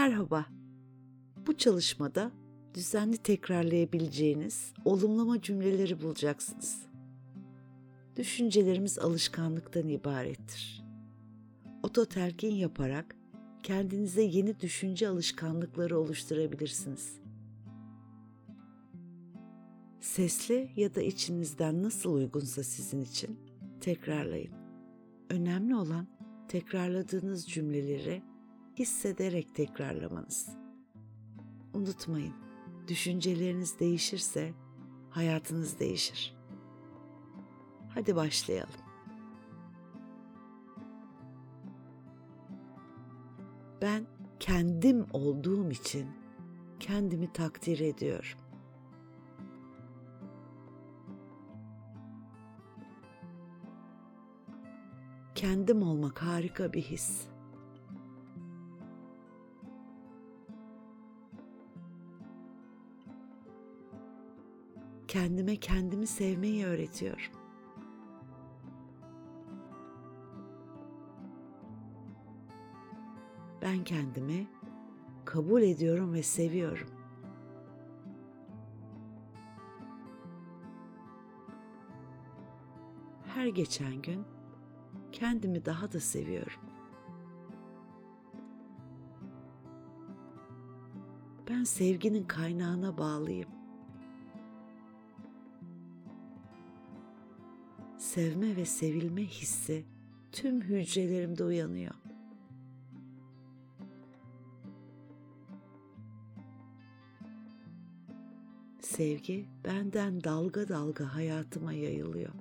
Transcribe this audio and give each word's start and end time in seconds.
Merhaba. 0.00 0.46
Bu 1.46 1.56
çalışmada 1.56 2.30
düzenli 2.74 3.16
tekrarlayabileceğiniz 3.16 4.72
olumlama 4.84 5.42
cümleleri 5.42 6.02
bulacaksınız. 6.02 6.86
Düşüncelerimiz 8.16 8.98
alışkanlıktan 8.98 9.88
ibarettir. 9.88 10.84
Ototelkin 11.82 12.54
yaparak 12.54 13.16
kendinize 13.62 14.22
yeni 14.22 14.60
düşünce 14.60 15.08
alışkanlıkları 15.08 15.98
oluşturabilirsiniz. 15.98 17.20
Sesli 20.00 20.70
ya 20.76 20.94
da 20.94 21.02
içinizden 21.02 21.82
nasıl 21.82 22.14
uygunsa 22.14 22.62
sizin 22.62 23.00
için 23.00 23.40
tekrarlayın. 23.80 24.54
Önemli 25.30 25.76
olan 25.76 26.06
tekrarladığınız 26.48 27.46
cümleleri 27.48 28.29
hissederek 28.80 29.54
tekrarlamanız. 29.54 30.48
Unutmayın, 31.74 32.34
düşünceleriniz 32.88 33.80
değişirse 33.80 34.52
hayatınız 35.10 35.80
değişir. 35.80 36.36
Hadi 37.94 38.16
başlayalım. 38.16 38.74
Ben 43.82 44.06
kendim 44.40 45.06
olduğum 45.12 45.70
için 45.70 46.08
kendimi 46.80 47.32
takdir 47.32 47.80
ediyorum. 47.80 48.38
Kendim 55.34 55.82
olmak 55.82 56.22
harika 56.22 56.72
bir 56.72 56.82
his. 56.82 57.30
Kendime 65.10 65.56
kendimi 65.56 66.06
sevmeyi 66.06 66.66
öğretiyorum. 66.66 67.32
Ben 73.62 73.84
kendimi 73.84 74.46
kabul 75.24 75.62
ediyorum 75.62 76.14
ve 76.14 76.22
seviyorum. 76.22 76.88
Her 83.26 83.46
geçen 83.46 84.02
gün 84.02 84.24
kendimi 85.12 85.64
daha 85.64 85.92
da 85.92 86.00
seviyorum. 86.00 86.60
Ben 91.48 91.64
sevginin 91.64 92.24
kaynağına 92.24 92.98
bağlıyım. 92.98 93.59
Sevme 98.10 98.56
ve 98.56 98.64
sevilme 98.64 99.22
hissi 99.22 99.84
tüm 100.32 100.60
hücrelerimde 100.62 101.44
uyanıyor. 101.44 101.94
Sevgi 108.80 109.46
benden 109.64 110.24
dalga 110.24 110.68
dalga 110.68 111.14
hayatıma 111.14 111.72
yayılıyor. 111.72 112.32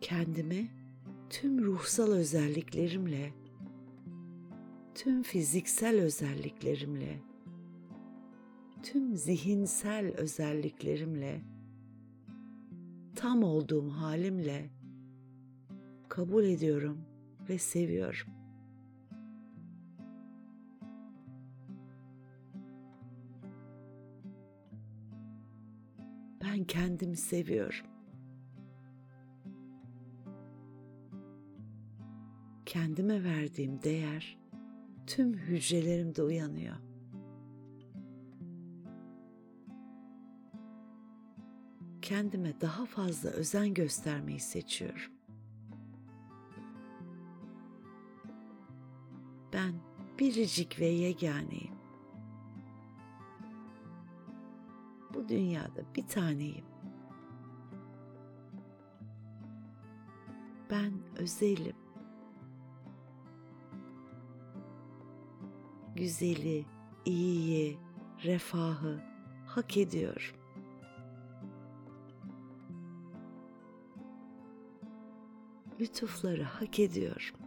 Kendimi 0.00 0.70
tüm 1.30 1.64
ruhsal 1.64 2.12
özelliklerimle, 2.12 3.45
tüm 4.96 5.22
fiziksel 5.22 6.00
özelliklerimle, 6.00 7.20
tüm 8.82 9.16
zihinsel 9.16 10.06
özelliklerimle, 10.06 11.40
tam 13.14 13.42
olduğum 13.42 13.90
halimle 13.90 14.70
kabul 16.08 16.44
ediyorum 16.44 17.04
ve 17.48 17.58
seviyorum. 17.58 18.28
Ben 26.42 26.64
kendimi 26.64 27.16
seviyorum. 27.16 27.86
Kendime 32.66 33.24
verdiğim 33.24 33.82
değer 33.82 34.45
tüm 35.06 35.34
hücrelerimde 35.34 36.22
uyanıyor. 36.22 36.76
Kendime 42.02 42.60
daha 42.60 42.86
fazla 42.86 43.30
özen 43.30 43.74
göstermeyi 43.74 44.40
seçiyorum. 44.40 45.12
Ben 49.52 49.74
biricik 50.18 50.80
ve 50.80 50.86
yeganeyim. 50.86 51.74
Bu 55.14 55.28
dünyada 55.28 55.94
bir 55.96 56.06
taneyim. 56.06 56.64
Ben 60.70 60.92
özelim. 61.18 61.85
Güzeli, 65.96 66.64
iyiyi, 67.04 67.78
refahı 68.24 69.00
hak 69.46 69.76
ediyorum. 69.76 70.36
Lütufları 75.80 76.42
hak 76.42 76.80
ediyorum. 76.80 77.46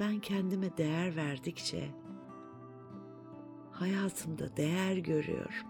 ben 0.00 0.20
kendime 0.20 0.76
değer 0.76 1.16
verdikçe 1.16 1.90
hayatımda 3.72 4.56
değer 4.56 4.96
görüyorum. 4.96 5.69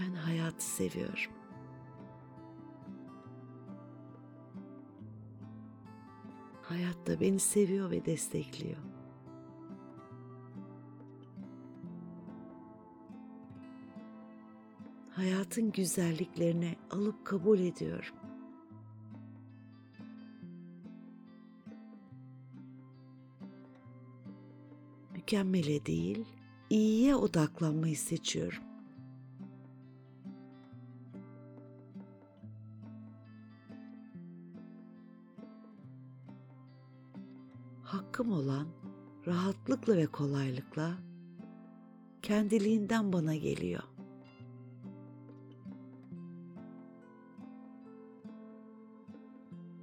Ben 0.00 0.14
hayatı 0.14 0.64
seviyorum. 0.64 1.32
Hayat 6.62 7.06
da 7.06 7.20
beni 7.20 7.38
seviyor 7.38 7.90
ve 7.90 8.06
destekliyor. 8.06 8.94
hayatın 15.16 15.72
güzelliklerini 15.72 16.76
alıp 16.90 17.24
kabul 17.24 17.58
ediyorum. 17.58 18.14
Mükemmele 25.12 25.86
değil, 25.86 26.24
iyiye 26.70 27.16
odaklanmayı 27.16 27.96
seçiyorum. 27.96 28.73
Hakkım 37.94 38.32
olan 38.32 38.66
rahatlıkla 39.26 39.96
ve 39.96 40.06
kolaylıkla 40.06 40.98
kendiliğinden 42.22 43.12
bana 43.12 43.34
geliyor. 43.34 43.82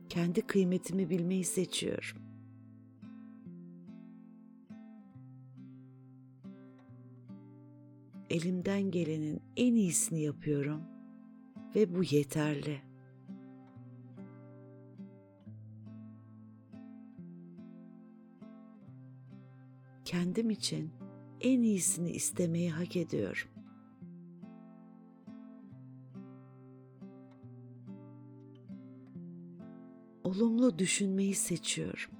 kendi 0.09 0.41
kıymetimi 0.41 1.09
bilmeyi 1.09 1.43
seçiyorum. 1.43 2.17
Elimden 8.29 8.91
gelenin 8.91 9.41
en 9.57 9.75
iyisini 9.75 10.21
yapıyorum 10.21 10.81
ve 11.75 11.95
bu 11.95 12.03
yeterli. 12.03 12.90
kendim 20.11 20.49
için 20.49 20.91
en 21.41 21.61
iyisini 21.61 22.11
istemeyi 22.11 22.71
hak 22.71 22.95
ediyorum. 22.95 23.47
Olumlu 30.23 30.79
düşünmeyi 30.79 31.35
seçiyorum. 31.35 32.11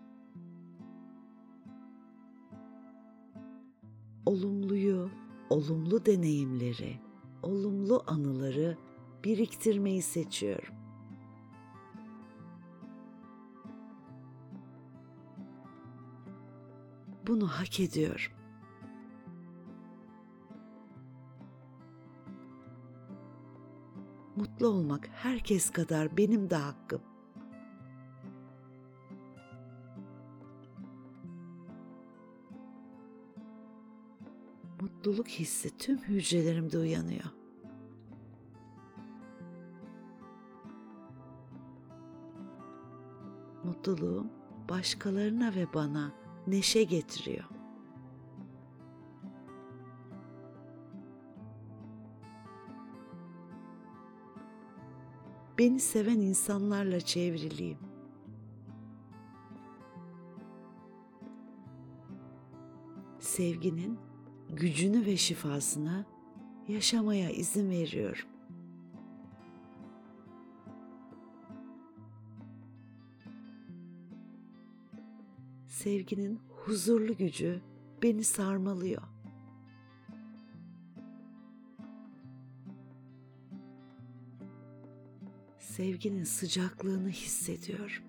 Olumluyu, 4.25 5.09
olumlu 5.49 6.05
deneyimleri, 6.05 6.99
olumlu 7.43 8.03
anıları 8.07 8.77
biriktirmeyi 9.23 10.01
seçiyorum. 10.01 10.80
Bunu 17.27 17.47
hak 17.47 17.79
ediyorum. 17.79 18.31
Mutlu 24.35 24.67
olmak 24.67 25.07
herkes 25.07 25.69
kadar 25.69 26.17
benim 26.17 26.49
de 26.49 26.55
hakkım. 26.55 27.01
Mutluluk 34.81 35.27
hissi 35.27 35.77
tüm 35.77 35.97
hücrelerimde 35.97 36.77
uyanıyor. 36.77 37.25
Mutluluğum 43.63 44.27
başkalarına 44.69 45.55
ve 45.55 45.73
bana 45.73 46.20
neşe 46.47 46.83
getiriyor. 46.83 47.45
Beni 55.57 55.79
seven 55.79 56.19
insanlarla 56.19 56.99
çevriliyim. 56.99 57.77
Sevginin 63.19 63.99
gücünü 64.49 65.05
ve 65.05 65.17
şifasını 65.17 66.05
yaşamaya 66.67 67.29
izin 67.29 67.69
veriyorum. 67.69 68.30
Sevginin 75.83 76.39
huzurlu 76.49 77.17
gücü 77.17 77.61
beni 78.03 78.23
sarmalıyor. 78.23 79.01
Sevginin 85.59 86.23
sıcaklığını 86.23 87.09
hissediyorum. 87.09 88.03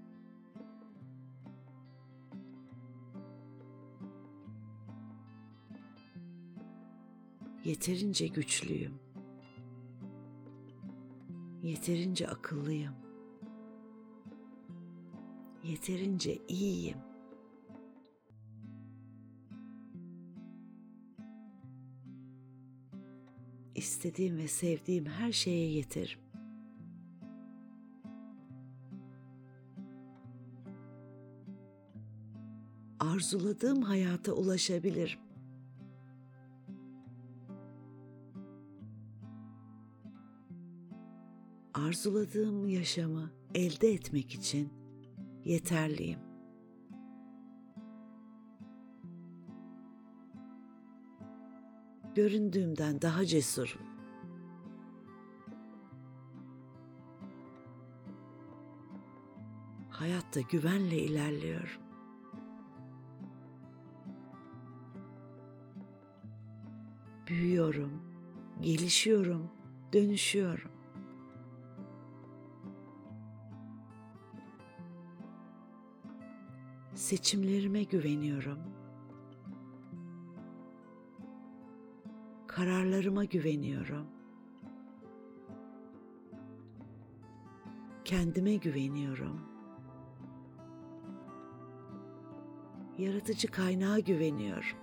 Yeterince 7.65 8.27
güçlüyüm. 8.27 8.95
Yeterince 11.63 12.29
akıllıyım. 12.29 12.95
Yeterince 15.65 16.39
iyiyim. 16.49 17.12
İstediğim 23.83 24.37
ve 24.39 24.49
sevdiğim 24.49 25.07
her 25.07 25.33
şeye 25.33 25.71
yeterim. 25.71 26.19
Arzuladığım 33.01 33.83
hayata 33.83 34.33
ulaşabilirim. 34.33 35.19
arzuladığım 41.75 42.69
yaşamı 42.69 43.31
elde 43.55 43.93
etmek 43.93 44.35
için 44.35 44.73
yeterliyim. 45.45 46.32
Göründüğümden 52.15 53.03
daha 53.03 53.27
cesurum. 53.27 53.81
Hayatta 59.91 60.41
güvenle 60.41 60.99
ilerliyorum. 60.99 61.83
Büyüyorum, 67.29 68.03
gelişiyorum, 68.61 69.51
dönüşüyorum. 69.93 70.71
Seçimlerime 76.95 77.83
güveniyorum. 77.83 78.82
Kararlarıma 82.57 83.25
güveniyorum. 83.25 84.07
Kendime 88.05 88.57
güveniyorum. 88.57 89.41
Yaratıcı 92.99 93.49
kaynağa 93.49 93.99
güveniyorum. 93.99 94.79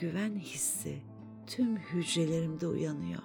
Güven 0.00 0.36
hissi 0.36 1.02
tüm 1.46 1.76
hücrelerimde 1.76 2.66
uyanıyor. 2.66 3.22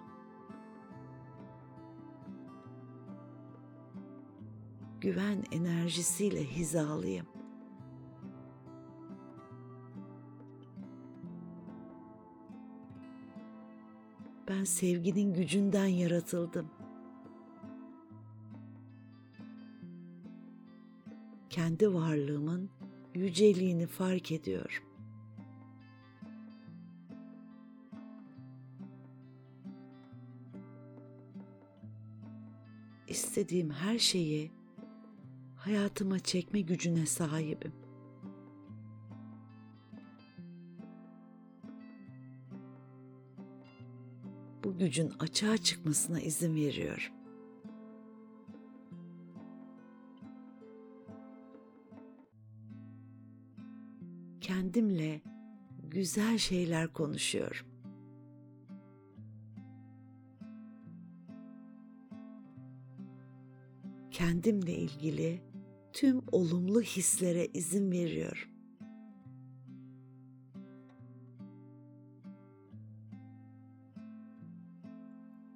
güven 5.02 5.44
enerjisiyle 5.52 6.44
hizalıyım. 6.44 7.37
Ben 14.58 14.64
sevginin 14.64 15.34
gücünden 15.34 15.86
yaratıldım. 15.86 16.72
Kendi 21.50 21.94
varlığımın 21.94 22.70
yüceliğini 23.16 23.88
fark 23.88 24.32
ediyorum. 24.32 24.84
İstediğim 33.08 33.70
her 33.70 34.00
şeyi 34.00 34.52
hayatıma 35.56 36.20
çekme 36.20 36.62
gücüne 36.62 37.06
sahibim. 37.06 37.87
Gücün 44.80 45.14
açığa 45.20 45.58
çıkmasına 45.58 46.20
izin 46.20 46.56
veriyorum. 46.56 47.14
Kendimle 54.42 55.22
güzel 55.84 56.38
şeyler 56.38 56.94
konuşuyorum. 56.94 57.68
Kendimle 64.12 64.74
ilgili 64.74 65.42
tüm 65.94 66.22
olumlu 66.32 66.82
hislere 66.82 67.46
izin 67.46 67.92
veriyorum. 67.92 68.57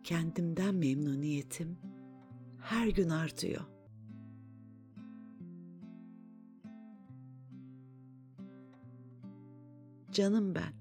Kendimden 0.04 0.76
memnuniyetim 0.76 1.78
her 2.60 2.88
gün 2.88 3.10
artıyor. 3.10 3.62
Canım 10.12 10.56
ben. 10.56 10.81